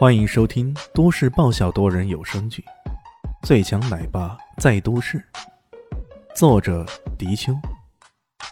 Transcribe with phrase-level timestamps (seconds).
[0.00, 2.64] 欢迎收听都市爆笑多人有声剧
[3.46, 5.18] 《最强奶爸在都市》，
[6.34, 6.86] 作者：
[7.18, 7.54] 迪秋，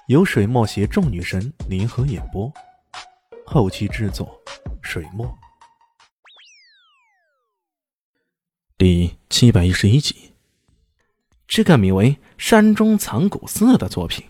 [0.08, 2.53] 由水墨携众女神联合演播，
[3.46, 4.38] 后期制作：
[4.82, 5.26] 水墨。
[8.76, 10.34] 第七百一十一集，
[11.46, 14.22] 这个名为《山中藏古寺》的作品，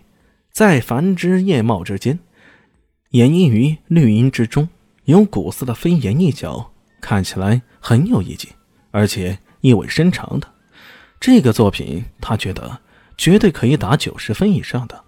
[0.53, 2.17] 在繁枝叶茂之间，
[3.09, 4.69] 掩映于绿荫之中，
[5.03, 6.71] 有古寺的飞檐一角。
[7.01, 8.49] 看起来很有意境，
[8.91, 10.47] 而且意味深长的。
[11.19, 12.79] 这个作品，他觉得
[13.17, 15.03] 绝对可以打九十分以上的。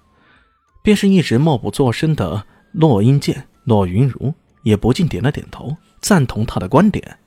[0.83, 4.33] 便是一直默不作声的洛英剑、洛云如，
[4.63, 7.17] 也不禁点了点头，赞同他的观点。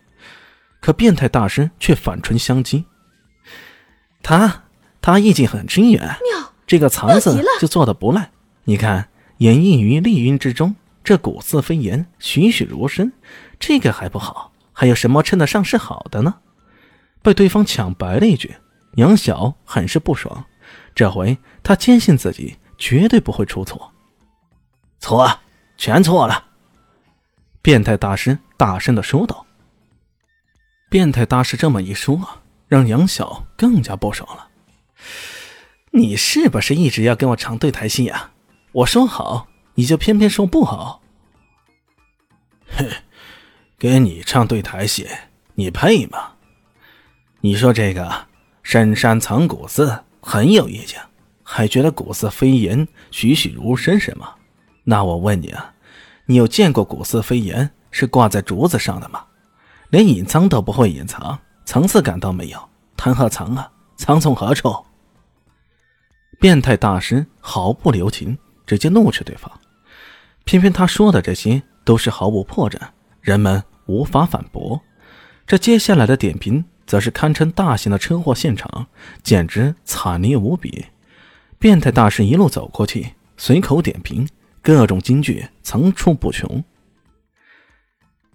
[0.81, 2.84] 可变态大师却反唇相讥
[4.23, 4.65] ：“他，
[5.01, 6.17] 他意境很深远，
[6.67, 8.31] 这个藏字就做的不赖。
[8.65, 9.09] 你看，
[9.39, 13.12] 掩映于丽云之中，这古色飞檐，栩栩如生，
[13.59, 16.34] 这个还不好。”还有什么称得上是好的呢？
[17.22, 18.55] 被对方抢白了一句，
[18.97, 20.44] 杨晓很是不爽。
[20.94, 23.92] 这回他坚信自己绝对不会出错。
[24.98, 25.41] 错，
[25.78, 26.44] 全错了！
[27.62, 29.47] 变态大师大声的说道。
[30.91, 32.20] 变态大师这么一说，
[32.69, 34.48] 让杨晓更加不爽了。
[35.92, 38.33] 你是不是一直要跟我唱对台戏呀？
[38.72, 41.00] 我说好，你就偏偏说不好。
[42.77, 42.91] 哼！
[43.78, 45.08] 跟你唱对台戏，
[45.55, 46.33] 你配吗？
[47.41, 48.27] 你说这个
[48.62, 50.98] 深山藏古寺很有意境，
[51.42, 54.34] 还觉得古寺飞檐栩栩如生是吗？
[54.84, 55.75] 那我问你啊，
[56.27, 59.25] 你有见过古寺飞檐是挂在竹子上的吗？
[59.91, 63.70] 连隐藏都不会隐藏，层次感都没有，谈何藏啊？
[63.97, 64.72] 藏从何处？
[66.41, 69.50] 变态大师毫不留情，直接怒斥对方。
[70.44, 72.78] 偏偏他说的这些都是毫无破绽。
[73.25, 74.83] 人们无法反驳，
[75.47, 78.86] 这接下来的点评则是堪称大型的车祸现场，
[79.22, 80.84] 简直惨烈无比。
[81.59, 84.28] 变态大师一路走过去，随口点评，
[84.60, 86.62] 各种金句层出不穷。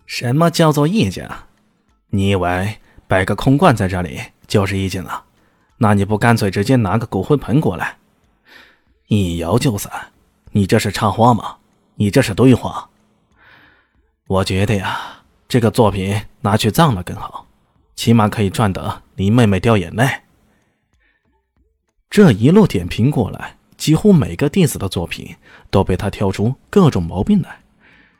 [0.08, 1.24] 什么叫做意境？
[2.10, 5.26] 你以为摆个空罐在这里就是意境了？
[5.78, 8.00] 那你不干脆直接拿个骨灰盆过来，
[9.06, 9.92] 一摇就散？
[10.52, 11.58] 你这是插花吗？
[11.94, 12.89] 你这是对话？
[14.30, 17.48] 我觉得呀，这个作品拿去葬了更好，
[17.96, 20.08] 起码可以赚得林妹妹掉眼泪。
[22.12, 25.36] 这一路点评过来，几乎每个弟子的作品
[25.72, 27.62] 都被他挑出各种毛病来，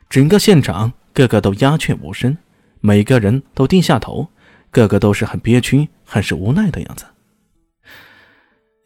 [0.08, 2.36] 整个现场个个都鸦雀无声，
[2.80, 4.26] 每个人都低下头，
[4.72, 7.04] 个个都是很憋屈、很是无奈的样子。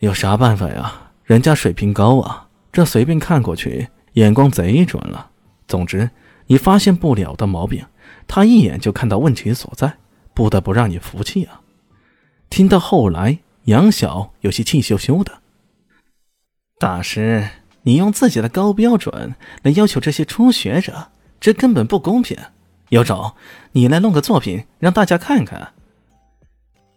[0.00, 1.10] 有啥办法呀？
[1.24, 5.30] 人家水平高啊，这随便看过去，眼光贼准了。
[5.66, 6.10] 总之。
[6.46, 7.86] 你发现不了的毛病，
[8.26, 9.96] 他一眼就看到问题所在，
[10.34, 11.62] 不得不让你服气啊！
[12.50, 15.40] 听到后来，杨晓有些气羞羞的。
[16.78, 17.48] 大师，
[17.82, 21.08] 你用自己的高标准来要求这些初学者，
[21.40, 22.36] 这根本不公平。
[22.90, 23.34] 有种，
[23.72, 25.72] 你来弄个作品让大家看看。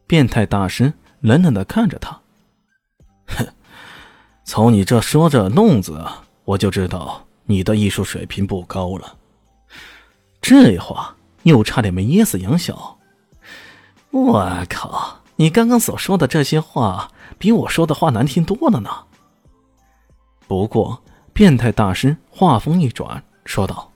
[0.06, 2.22] 变态大师冷冷的看着他，
[3.28, 3.48] 哼，
[4.44, 6.06] 从你这说着弄字，
[6.44, 9.17] 我就知道你的艺术水平不高了。
[10.50, 11.14] 这话
[11.44, 12.98] 又差点没噎死杨晓。
[14.12, 15.18] 我靠！
[15.36, 18.90] 你刚刚所说的这些话，比我说的话难听多了呢。
[20.48, 21.04] 不过，
[21.34, 23.92] 变态大师话锋一转，说道：“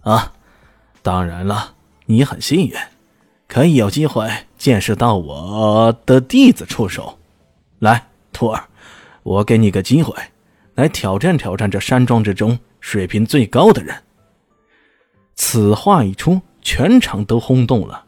[0.00, 0.32] 啊，
[1.02, 1.74] 当然了，
[2.06, 2.74] 你很幸运，
[3.46, 7.18] 可以有机会见识到我的弟子出手。
[7.80, 8.64] 来，徒儿，
[9.22, 10.14] 我给你个机会，
[10.76, 13.94] 来挑战挑战这山庄之中水平最高的人。”
[15.34, 18.04] 此话一出，全场都轰动了。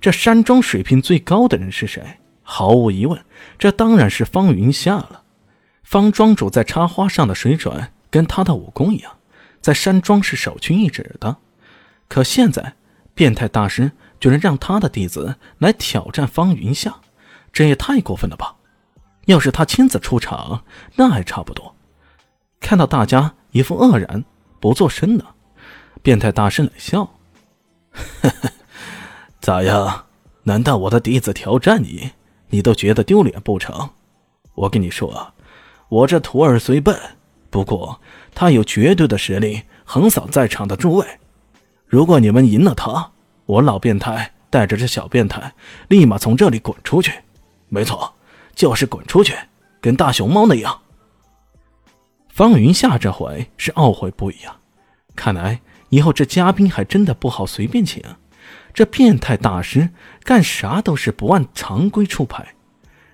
[0.00, 2.18] 这山庄水平最高的人是谁？
[2.42, 3.24] 毫无疑问，
[3.58, 5.22] 这当然是方云夏了。
[5.82, 9.12] 方庄主在插花上的水准，跟他的武功一样，
[9.60, 11.36] 在山庄是首屈一指的。
[12.08, 12.74] 可现在，
[13.14, 16.94] 变态大师居然让他的弟子来挑战方云夏，
[17.52, 18.56] 这也太过分了吧！
[19.26, 20.64] 要是他亲自出场，
[20.96, 21.74] 那还差不多。
[22.60, 24.24] 看到大家一副愕然，
[24.58, 25.24] 不作声的。
[26.02, 27.08] 变态大师冷笑：“，
[29.40, 30.06] 咋样？
[30.44, 32.12] 难道我的弟子挑战你，
[32.48, 33.90] 你都觉得丢脸不成？
[34.54, 35.34] 我跟你说，
[35.90, 36.98] 我这徒儿虽笨，
[37.50, 38.00] 不过
[38.34, 41.06] 他有绝对的实力，横扫在场的诸位。
[41.86, 43.10] 如果你们赢了他，
[43.44, 45.52] 我老变态带着这小变态
[45.88, 47.12] 立马从这里滚出去。
[47.68, 48.14] 没错，
[48.54, 49.34] 就是滚出去，
[49.80, 50.80] 跟大熊猫那样。”
[52.32, 54.58] 方云夏这回是懊悔不已啊！
[55.14, 55.60] 看来。
[55.90, 58.02] 以后这嘉宾还真的不好随便请，
[58.74, 59.90] 这变态大师
[60.22, 62.54] 干啥都是不按常规出牌，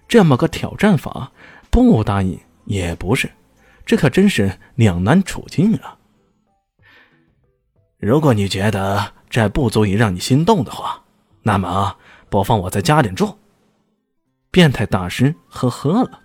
[0.09, 1.33] 这么个挑战法，
[1.71, 3.31] 不答应也不是，
[3.87, 5.99] 这可真是两难处境啊！
[7.99, 11.03] 如果你觉得这不足以让你心动的话，
[11.43, 11.97] 那么
[12.29, 13.39] 不妨我再加点注。
[14.51, 16.21] 变态大师呵呵了，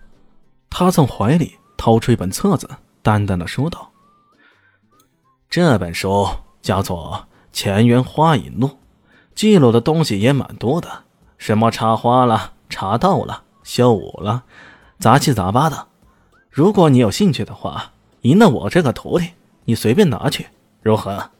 [0.68, 2.68] 他从怀里掏出一本册子，
[3.02, 3.89] 淡淡的说道
[5.50, 6.28] ：“这本书
[6.62, 8.68] 叫做《乾元花影录》，
[9.34, 11.02] 记录的东西也蛮多的，
[11.38, 14.44] 什么插花了、茶道了、修武了，
[15.00, 15.88] 杂七杂八的。
[16.50, 19.30] 如果你有兴趣的话，赢了我这个徒弟，
[19.64, 20.46] 你随便拿去，
[20.82, 21.30] 如何？”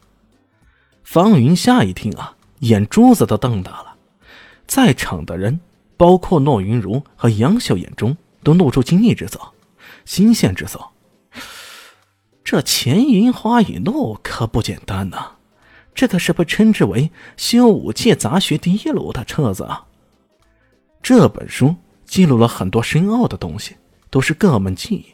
[1.04, 3.94] 方云夏一听啊，眼珠子都瞪大了。
[4.66, 5.60] 在场的人，
[5.96, 9.38] 包括骆云如和杨秀，眼中都露出惊异之色、
[10.04, 10.84] 新鲜之色。
[12.42, 15.32] 这《乾云花雨录》可不简单呐，
[15.94, 19.84] 这可是被称之为修武界杂学第一流的册子啊！
[21.02, 23.76] 这本书记录了很多深奥的东西，
[24.10, 25.06] 都是各门技艺，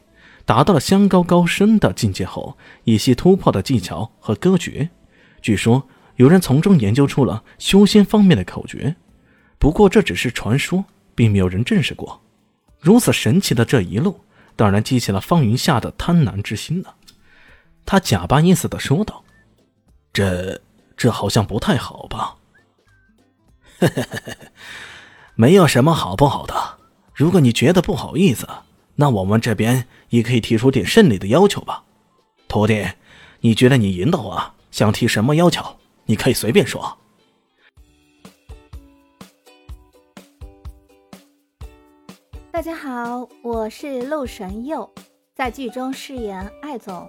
[0.44, 4.88] 达到了相高高深的境界后，一些突破的技巧和歌诀。
[5.43, 5.87] 据说
[6.17, 8.96] 有人从中研究出了修仙方面的口诀，
[9.58, 10.84] 不过这只是传说，
[11.14, 12.23] 并没有人证实过。
[12.81, 14.20] 如此神奇的这一路，
[14.55, 16.94] 当然激起了方云夏的贪婪之心了。
[17.87, 19.23] 他假扮意思的说道
[20.12, 20.61] ：“这
[20.97, 22.37] 这好像不太好吧
[25.37, 26.79] ？”“没有什么好不好的。
[27.15, 28.47] 如果你觉得不好意思，
[28.97, 31.85] 那我们这边也可以提出点胜利的要求吧。
[32.49, 32.87] 徒弟，
[33.41, 35.65] 你觉得你赢的话？”想提什么要求？
[36.05, 36.99] 你可以随便说。
[42.50, 44.93] 大家好，我是陆神佑，
[45.35, 47.09] 在剧中饰演艾总